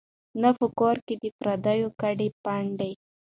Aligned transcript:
نه 0.41 0.49
په 0.57 0.65
کور 0.79 0.95
کي 1.05 1.15
د 1.23 1.25
پردیو 1.39 1.89
کډي 2.01 2.29
پنډي 2.43 2.91